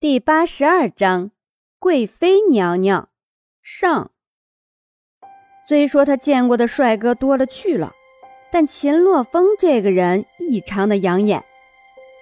[0.00, 1.30] 第八十二章，
[1.78, 3.10] 贵妃娘娘
[3.60, 4.10] 上。
[5.68, 7.92] 虽说他见过的帅哥多了去了，
[8.50, 11.44] 但秦洛风这个人异常的养眼。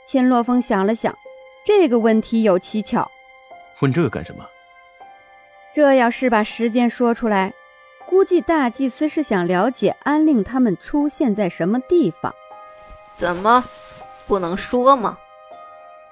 [0.09, 1.17] 秦洛风想了想，
[1.65, 3.09] 这个问题有蹊跷。
[3.81, 4.45] 问这个干什么？
[5.73, 7.55] 这要是把时间说出来，
[8.09, 12.35] 估计大祭司是想了解安令他们出现在什么地方。
[13.15, 13.63] 怎么，
[14.27, 15.17] 不能说吗？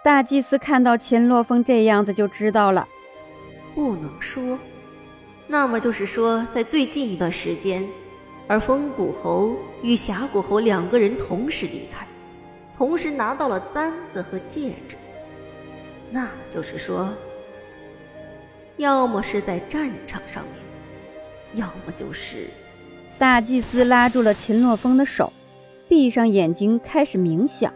[0.06, 2.86] 大祭司看到秦洛风这样子就知道了，
[3.74, 4.56] 不能说。
[5.48, 7.84] 那么就是说，在最近一段时间，
[8.46, 12.06] 而风骨侯与峡谷侯两个人同时离开，
[12.78, 14.94] 同时拿到了簪子和戒指。
[16.08, 17.12] 那就是说，
[18.76, 22.46] 要么是在战场上面，要么就是……
[23.18, 25.32] 大祭司拉住了秦洛风的手，
[25.88, 27.74] 闭上眼睛开始冥想。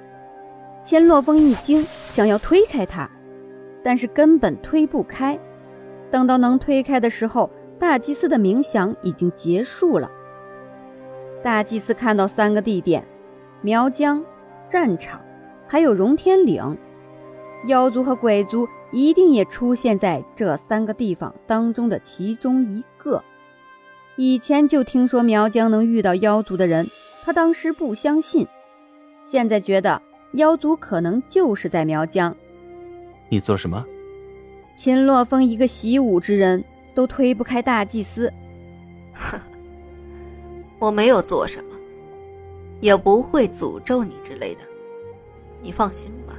[0.82, 3.08] 千洛风一惊，想要推开他，
[3.84, 5.38] 但是根本推不开。
[6.10, 10.10] 等到能推开的时候，大祭司的冥想已经结束了。
[11.42, 13.06] 大祭司看到三个地点：
[13.60, 14.24] 苗疆、
[14.68, 15.20] 战场，
[15.66, 16.76] 还有荣天岭。
[17.66, 23.22] 妖族和鬼族一定也出现在这三个地方当中的其中一个。
[24.16, 26.86] 以前就听说苗疆能遇到妖族的人，
[27.22, 28.48] 他当时不相信，
[29.24, 30.02] 现在觉得。
[30.32, 32.34] 妖族可能就是在苗疆。
[33.28, 33.84] 你做什么？
[34.76, 36.64] 秦洛风一个习武之人，
[36.94, 38.32] 都推不开大祭司。
[39.12, 39.40] 呵呵，
[40.78, 41.76] 我没有做什么，
[42.80, 44.60] 也不会诅咒你之类的。
[45.60, 46.34] 你放心吧，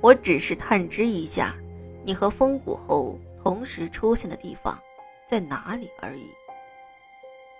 [0.00, 1.54] 我只是探知一下，
[2.04, 4.78] 你和风骨后同时出现的地方
[5.26, 6.26] 在哪里而已。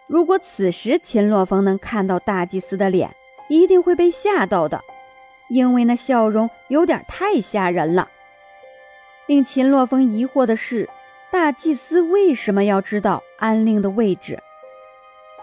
[0.07, 3.11] 如果此时秦洛风能看到大祭司的脸，
[3.49, 4.79] 一定会被吓到的。
[5.49, 8.09] 因为那笑容有点太吓人了。
[9.27, 10.89] 令秦洛风疑惑的是，
[11.31, 14.39] 大祭司为什么要知道安令的位置？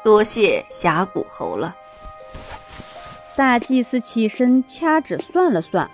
[0.03, 1.75] 多谢峡谷侯了。
[3.35, 5.89] 大祭司起身掐指算了算，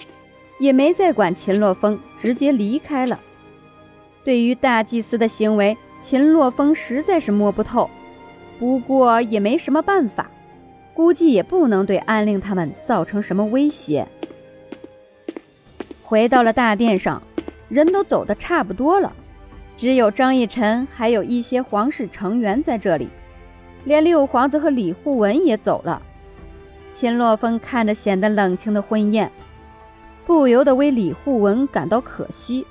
[0.60, 3.20] 也没再管秦洛风，直接离开了。
[4.24, 7.90] 对于大祭司的行为，秦洛风实在是摸不透，
[8.58, 10.30] 不过也没什么办法。
[10.96, 14.08] 估计也不能对安令他们造成什么威胁。
[16.02, 17.22] 回到了大殿上，
[17.68, 19.12] 人都走得差不多了，
[19.76, 23.10] 只有张逸晨还有一些皇室成员在这里，
[23.84, 26.02] 连六皇子和李护文也走了。
[26.94, 29.30] 秦洛风看着显得冷清的婚宴，
[30.26, 32.66] 不由得为李护文感到可惜。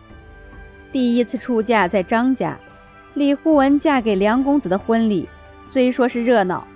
[0.91, 2.57] 第一次出嫁在张家，
[3.13, 5.29] 李护文嫁给梁公子的婚礼，
[5.71, 6.67] 虽说是热闹。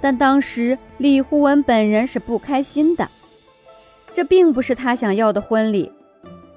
[0.00, 3.08] 但当时李护文本人是不开心的，
[4.14, 5.90] 这并不是他想要的婚礼。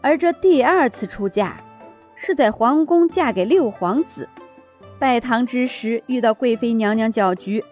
[0.01, 1.57] 而这第二次出嫁，
[2.15, 4.27] 是在皇宫嫁给六皇子，
[4.99, 7.63] 拜堂之时遇到贵妃娘娘搅局，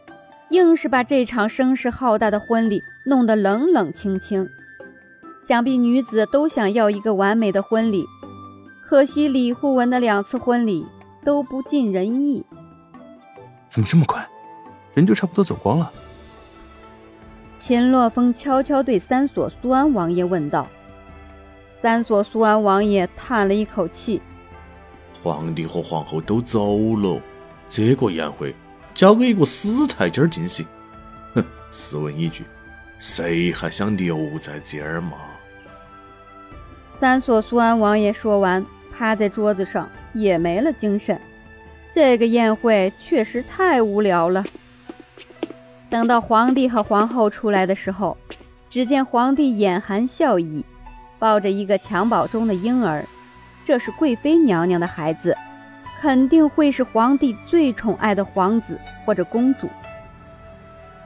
[0.50, 4.48] 硬是把这场声势浩大的婚礼弄得冷冷清清。
[5.46, 8.04] 想必女子都想要一个完美的婚礼，
[8.86, 10.86] 可惜李护文的两次婚礼
[11.24, 12.44] 都不尽人意。
[13.70, 14.28] 怎么这么快？
[14.98, 15.94] 人就差不多走光了。
[17.60, 20.68] 秦洛风悄悄对三所苏安王爷问道
[21.80, 24.20] ：“三所苏安王爷叹了一口气，
[25.22, 27.22] 皇帝和皇后都走了，
[27.70, 28.56] 这个宴会
[28.96, 30.66] 交给一个死太监进行。
[31.36, 32.44] 哼，试问一句，
[32.98, 35.12] 谁还想留在这儿嘛？”
[37.00, 38.66] 三所苏安王爷说完，
[38.98, 41.22] 趴在桌子上也没了精神。
[41.94, 44.44] 这个宴会确实太无聊了。
[45.90, 48.18] 等到皇帝和皇后出来的时候，
[48.70, 50.66] 只见皇帝眼含笑意，
[51.18, 53.06] 抱着一个襁褓中的婴儿，
[53.64, 55.36] 这是贵妃娘娘的孩子，
[56.02, 59.70] 肯定会是皇帝最宠爱的皇子或者公主。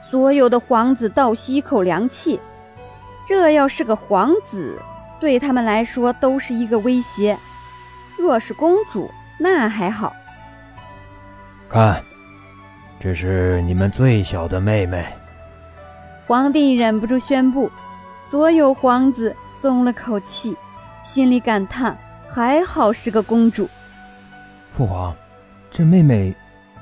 [0.02, 2.40] 所有的皇子倒吸一口凉气，
[3.26, 4.78] 这要是个皇子，
[5.20, 7.38] 对他们来说都是一个威胁；
[8.18, 10.12] 若是公主，那还好。
[11.70, 12.04] 看。
[13.04, 15.04] 这是你们最小的妹妹。
[16.28, 17.68] 皇帝忍不住宣布，
[18.30, 20.56] 所有皇子松了口气，
[21.04, 21.98] 心里感叹：
[22.30, 23.68] 还好是个公主。
[24.70, 25.16] 父皇，
[25.72, 26.32] 这妹妹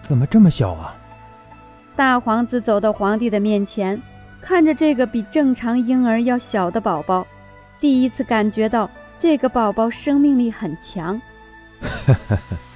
[0.02, 0.94] 怎么这么小啊？
[1.96, 3.98] 大皇子走到皇帝的面前，
[4.42, 7.26] 看着这个比正常婴儿要小的宝宝，
[7.80, 11.20] 第一次感觉到这个宝宝生命力很强。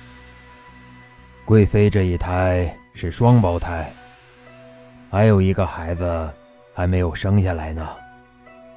[1.45, 2.75] 贵妃这一胎。
[2.95, 3.91] 是双胞胎，
[5.09, 6.31] 还有一个孩子
[6.75, 7.89] 还没有生下来呢。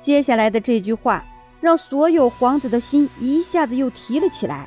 [0.00, 1.22] 接下来的这句话
[1.60, 4.66] 让所有皇子的心一下子又提了起来。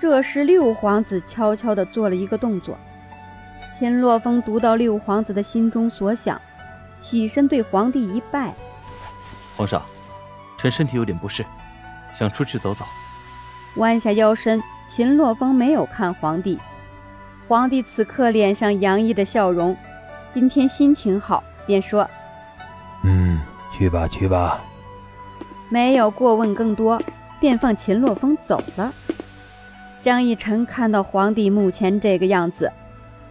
[0.00, 2.76] 这时，六皇子悄悄地做了一个动作。
[3.72, 6.40] 秦洛风读到六皇子的心中所想，
[6.98, 8.52] 起身对皇帝一拜
[9.56, 9.80] ：“皇上，
[10.56, 11.44] 臣身体有点不适，
[12.12, 12.84] 想出去走走。”
[13.78, 16.58] 弯下腰身，秦洛风没有看皇帝。
[17.48, 19.74] 皇帝此刻脸上洋溢着笑容，
[20.28, 22.06] 今天心情好，便说
[23.04, 23.40] ：“嗯，
[23.72, 24.62] 去吧，去吧。”
[25.70, 27.00] 没有过问更多，
[27.40, 28.92] 便放秦洛风走了。
[30.02, 32.70] 张义成看到皇帝目前这个样子，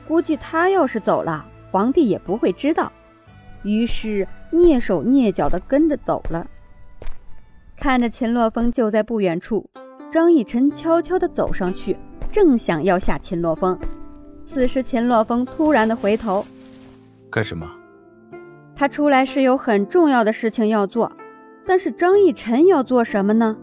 [0.07, 2.91] 估计他要是走了，皇帝也不会知道，
[3.61, 6.47] 于是蹑手蹑脚地跟着走了。
[7.79, 9.69] 看着秦洛风就在不远处，
[10.11, 11.95] 张义成悄悄地走上去，
[12.31, 13.77] 正想要吓秦洛风。
[14.47, 16.45] 此时，秦洛风突然的回头
[17.29, 17.69] ：“干什么？”
[18.75, 21.11] 他出来是有很重要的事情要做，
[21.65, 23.57] 但是张逸晨要做什么呢？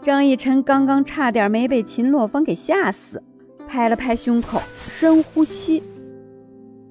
[0.00, 3.20] 张逸晨刚刚差点没被秦洛风给吓死，
[3.66, 5.82] 拍了拍胸口，深呼吸。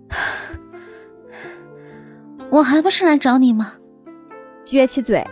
[2.51, 3.73] 我还不是来找你吗？
[4.65, 5.25] 撅起嘴，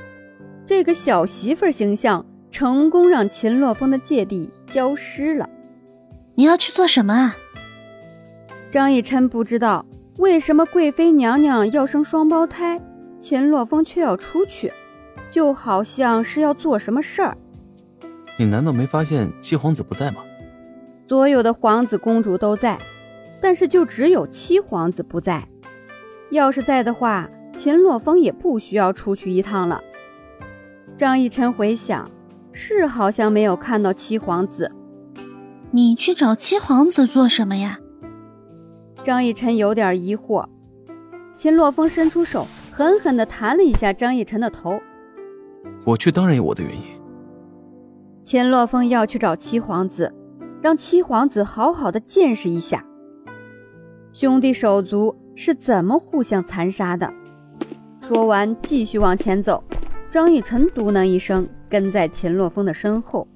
[0.66, 5.50] 这个小媳妇形象成功让秦洛风的芥蒂消失了。
[6.36, 7.36] 你要去做什么啊？
[8.72, 9.86] 张逸琛不知道
[10.18, 12.82] 为什么贵妃娘娘要生双胞胎，
[13.20, 14.74] 秦洛风却要出去，
[15.30, 17.38] 就好像是要做什么事儿。
[18.38, 20.24] 你难道没发现七皇子不在吗？
[21.08, 22.80] 所有的皇子公主都在，
[23.40, 25.48] 但是就只有七皇子不在。
[26.32, 29.80] 要是在的话，秦洛风也不需要出去一趟了。
[30.98, 32.10] 张逸琛回想，
[32.52, 34.72] 是好像没有看到七皇子。
[35.76, 37.80] 你去找七皇子做什么呀？
[39.04, 40.48] 张逸晨有点疑惑。
[41.36, 44.80] 秦洛风伸出手，狠狠的弹了一下张逸晨的头。
[45.84, 46.84] 我去当然有我的原因。
[48.24, 50.14] 秦洛风要去找七皇子，
[50.62, 52.86] 让七皇子好好的见识一下
[54.12, 57.12] 兄弟手足是怎么互相残杀的。
[58.00, 59.64] 说完，继续往前走。
[60.12, 63.28] 张逸晨嘟囔一声，跟在秦洛风的身后。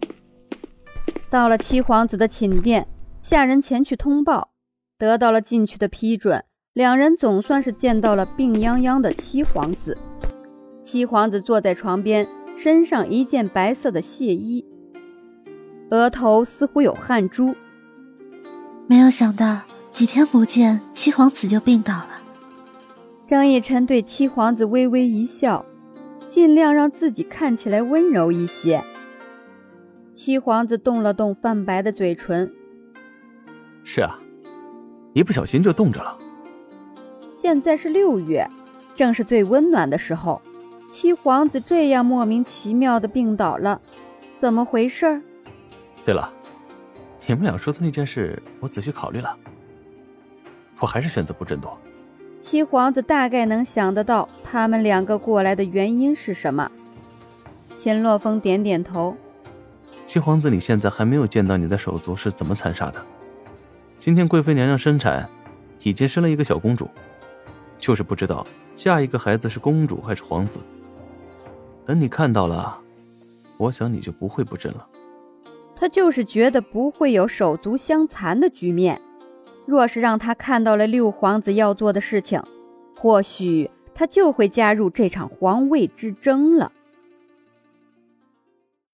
[1.30, 2.88] 到了七皇子的寝殿，
[3.22, 4.52] 下人前去通报，
[4.98, 6.44] 得到了进去的批准。
[6.74, 9.98] 两人总算是见到了病殃殃的七皇子。
[10.84, 12.28] 七皇子坐在床边，
[12.58, 14.64] 身上一件白色的亵衣。
[15.90, 17.56] 额头似乎有汗珠。
[18.88, 22.22] 没有想到几天不见，七皇子就病倒了。
[23.26, 25.66] 张逸晨对七皇子微微一笑，
[26.30, 28.82] 尽量让自己看起来温柔一些。
[30.28, 32.52] 七皇子动了动泛白的嘴唇
[33.86, 34.20] ：“是啊，
[35.14, 36.18] 一不小心就冻着了。
[37.34, 38.46] 现在是六月，
[38.94, 40.42] 正是最温暖的时候，
[40.92, 43.82] 七皇子这样莫名其妙的病倒了，
[44.38, 45.22] 怎么回事？”
[46.04, 46.30] 对了，
[47.26, 49.34] 你们俩说的那件事，我仔细考虑了，
[50.82, 51.78] 我还是选择不振作。
[52.42, 56.70] 七皇子大概能想得到他们两个过来的原因是什么。
[57.78, 59.16] 秦洛风点点头。
[60.08, 63.06] 七皇子，你现在还没有见到你的手足是怎么残杀的。
[64.00, 65.30] 今天贵妃娘娘生产，
[65.84, 66.90] 已经生了一个小公主，
[67.78, 70.62] 就是不知道下一个孩子是公主还是皇子。
[71.86, 72.80] 等你看到了，
[73.58, 74.88] 我想你就不会不振了。
[75.76, 79.02] 他就是觉得不会有手足相残的局面，
[79.66, 82.42] 若是让他看到了六皇子要做的事情，
[82.96, 86.72] 或许他就会加入这场皇位之争了。